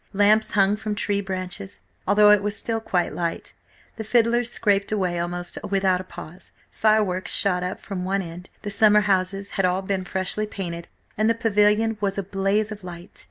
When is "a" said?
6.01-6.03, 12.17-12.23